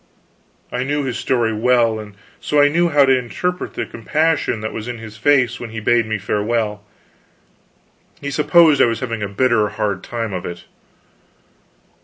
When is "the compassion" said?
3.75-4.61